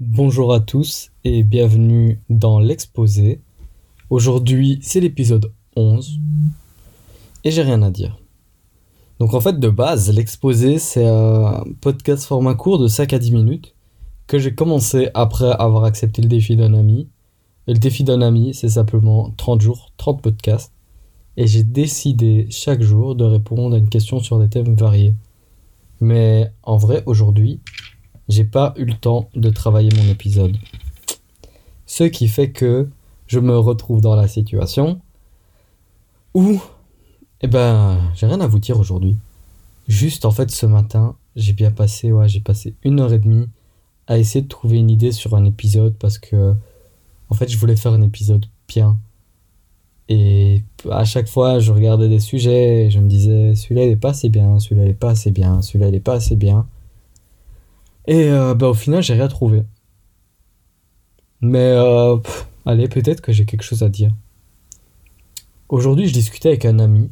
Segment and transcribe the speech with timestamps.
[0.00, 3.40] Bonjour à tous et bienvenue dans l'exposé.
[4.10, 6.20] Aujourd'hui, c'est l'épisode 11
[7.42, 8.16] et j'ai rien à dire.
[9.18, 13.32] Donc en fait, de base, l'exposé, c'est un podcast format court de 5 à 10
[13.32, 13.74] minutes
[14.28, 17.08] que j'ai commencé après avoir accepté le défi d'un ami.
[17.66, 20.72] Et le défi d'un ami, c'est simplement 30 jours, 30 podcasts.
[21.36, 25.16] Et j'ai décidé chaque jour de répondre à une question sur des thèmes variés.
[26.00, 27.58] Mais en vrai, aujourd'hui,
[28.28, 30.56] j'ai pas eu le temps de travailler mon épisode.
[31.86, 32.88] Ce qui fait que
[33.26, 35.00] je me retrouve dans la situation
[36.34, 36.60] où,
[37.40, 39.16] eh ben, j'ai rien à vous dire aujourd'hui.
[39.86, 43.48] Juste, en fait, ce matin, j'ai bien passé, ouais, j'ai passé une heure et demie
[44.06, 46.54] à essayer de trouver une idée sur un épisode parce que,
[47.30, 48.98] en fait, je voulais faire un épisode bien.
[50.10, 54.10] Et à chaque fois, je regardais des sujets et je me disais, celui-là, il pas
[54.10, 56.66] assez bien, celui-là, il pas assez bien, celui-là, il pas assez bien.
[58.08, 59.64] Et euh, bah, au final, j'ai rien trouvé.
[61.42, 62.16] Mais euh,
[62.64, 64.10] allez, peut-être que j'ai quelque chose à dire.
[65.68, 67.10] Aujourd'hui, je discutais avec un ami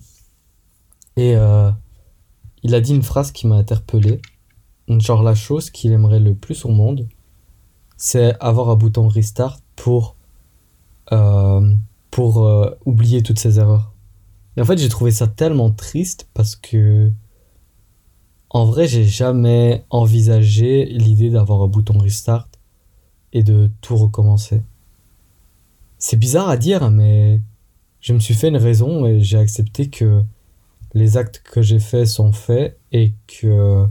[1.16, 1.70] et euh,
[2.62, 4.22] il a dit une phrase qui m'a interpellé.
[4.88, 7.06] Genre, la chose qu'il aimerait le plus au monde,
[7.98, 10.16] c'est avoir un bouton restart pour,
[12.10, 13.92] pour oublier toutes ses erreurs.
[14.56, 17.12] Et en fait, j'ai trouvé ça tellement triste parce que
[18.56, 22.48] en vrai, j'ai jamais envisagé l'idée d'avoir un bouton restart
[23.34, 24.62] et de tout recommencer.
[25.98, 27.42] C'est bizarre à dire, mais
[28.00, 30.22] je me suis fait une raison et j'ai accepté que
[30.94, 33.84] les actes que j'ai faits sont faits et que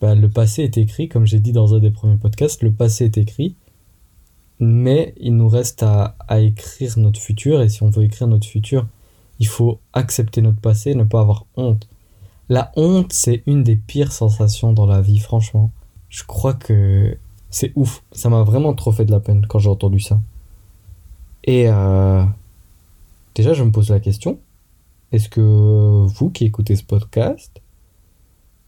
[0.00, 3.06] bah, le passé est écrit, comme j'ai dit dans un des premiers podcasts, le passé
[3.06, 3.56] est écrit,
[4.60, 8.46] mais il nous reste à, à écrire notre futur et si on veut écrire notre
[8.46, 8.86] futur,
[9.40, 11.88] il faut accepter notre passé ne pas avoir honte.
[12.48, 15.70] La honte, c'est une des pires sensations dans la vie, franchement.
[16.08, 17.16] Je crois que
[17.50, 18.02] c'est ouf.
[18.12, 20.20] Ça m'a vraiment trop fait de la peine quand j'ai entendu ça.
[21.44, 22.24] Et euh,
[23.34, 24.38] déjà, je me pose la question.
[25.12, 27.60] Est-ce que vous qui écoutez ce podcast,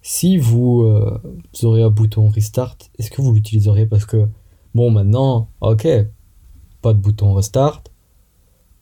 [0.03, 1.19] si vous, euh,
[1.63, 3.87] aurez un bouton restart, est-ce que vous l'utiliseriez?
[3.87, 4.29] Parce que,
[4.75, 5.89] bon, maintenant, ok,
[6.83, 7.83] pas de bouton restart,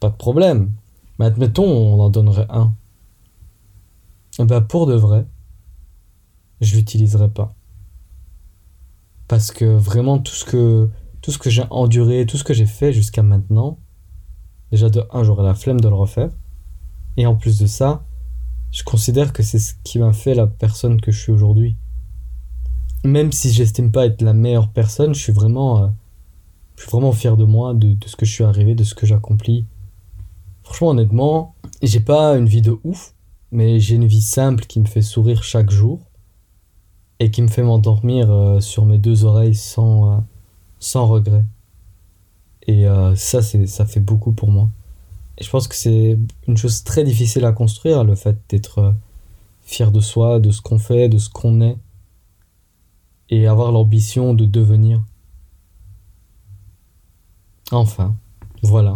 [0.00, 0.72] pas de problème.
[1.18, 2.74] Mais admettons, on en donnerait un.
[4.38, 5.26] Bah pour de vrai,
[6.60, 7.54] je l'utiliserai pas.
[9.28, 10.88] Parce que vraiment tout ce que
[11.20, 13.78] tout ce que j'ai enduré, tout ce que j'ai fait jusqu'à maintenant,
[14.70, 16.30] déjà de un, j'aurais la flemme de le refaire.
[17.16, 18.04] Et en plus de ça,
[18.72, 21.76] je considère que c'est ce qui m'a fait la personne que je suis aujourd'hui.
[23.04, 25.88] Même si j'estime pas être la meilleure personne, je suis vraiment, euh,
[26.76, 28.94] je suis vraiment fier de moi, de, de ce que je suis arrivé, de ce
[28.94, 29.66] que j'accomplis.
[30.62, 33.14] Franchement, honnêtement, j'ai pas une vie de ouf,
[33.52, 36.00] mais j'ai une vie simple qui me fait sourire chaque jour
[37.20, 40.16] et qui me fait m'endormir euh, sur mes deux oreilles sans, euh,
[40.80, 41.44] sans regret.
[42.66, 44.70] Et euh, ça, c'est, ça fait beaucoup pour moi.
[45.36, 46.18] Et je pense que c'est
[46.48, 48.94] une chose très difficile à construire, le fait d'être
[49.60, 51.76] fier de soi, de ce qu'on fait, de ce qu'on est,
[53.28, 55.02] et avoir l'ambition de devenir.
[57.70, 58.16] Enfin,
[58.62, 58.94] voilà.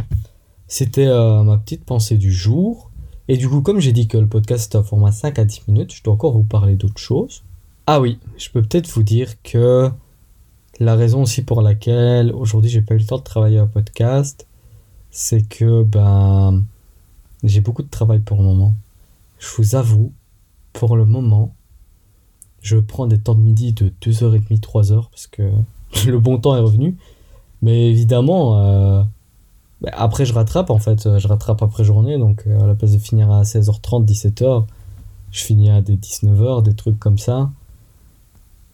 [0.68, 2.90] C'était ma petite pensée du jour.
[3.28, 5.62] Et du coup, comme j'ai dit que le podcast est un format 5 à 10
[5.68, 7.42] minutes, je dois encore vous parler d'autre chose.
[7.86, 9.90] Ah oui, je peux peut-être vous dire que
[10.78, 14.46] la raison aussi pour laquelle aujourd'hui j'ai pas eu le temps de travailler un podcast,
[15.10, 16.64] c'est que ben
[17.42, 18.74] j'ai beaucoup de travail pour le moment.
[19.38, 20.12] Je vous avoue,
[20.72, 21.54] pour le moment,
[22.60, 25.50] je prends des temps de midi de 2h30, 3h parce que
[26.06, 26.96] le bon temps est revenu.
[27.62, 29.02] Mais évidemment, euh,
[29.80, 31.06] bah, après, je rattrape en fait.
[31.06, 32.18] Euh, je rattrape après journée.
[32.18, 34.66] Donc, euh, à la place de finir à 16h30, 17h,
[35.30, 37.50] je finis à des 19h, des trucs comme ça.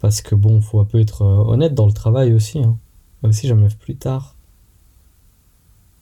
[0.01, 2.61] Parce que bon, faut un peu être euh, honnête dans le travail aussi.
[2.61, 2.77] Hein.
[3.23, 4.37] Même si je me lève plus tard.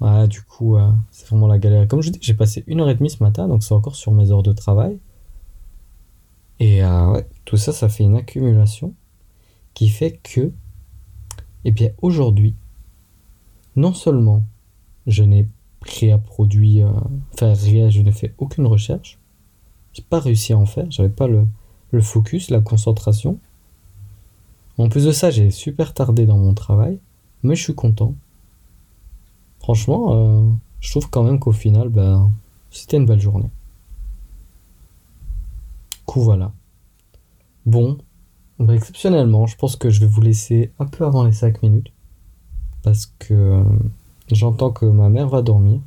[0.01, 0.79] Voilà, du coup,
[1.11, 1.87] c'est vraiment la galère.
[1.87, 4.13] Comme je dis, j'ai passé une heure et demie ce matin, donc c'est encore sur
[4.13, 4.99] mes heures de travail.
[6.59, 8.95] Et ouais, tout ça, ça fait une accumulation
[9.75, 10.53] qui fait que,
[11.67, 12.55] eh bien, aujourd'hui,
[13.77, 14.43] non seulement
[15.11, 15.49] je n'ai
[15.83, 16.91] rien produit, euh,
[17.35, 19.19] enfin rien, je n'ai fait aucune recherche.
[19.93, 21.47] J'ai pas réussi à en faire, j'avais pas le,
[22.01, 23.39] focus, la concentration.
[24.79, 26.99] En plus de ça, j'ai super tardé dans mon travail,
[27.43, 28.15] mais je suis content.
[29.59, 32.31] Franchement, euh, je trouve quand même qu'au final, ben,
[32.71, 33.51] c'était une belle journée.
[36.07, 36.53] Coup voilà.
[37.67, 37.99] Bon,
[38.69, 41.93] exceptionnellement, je pense que je vais vous laisser un peu avant les 5 minutes.
[42.83, 43.65] Parce que euh,
[44.35, 45.81] j'entends que ma mère va dormir.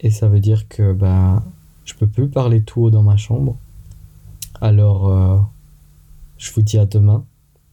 [0.00, 1.42] Et ça veut dire que bah,
[1.84, 3.56] je peux plus parler tout haut dans ma chambre.
[4.60, 5.38] Alors, euh,
[6.36, 7.24] je vous dis à demain.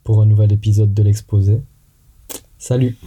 [0.04, 1.62] pour un nouvel épisode de l'exposé.
[2.60, 2.96] Salut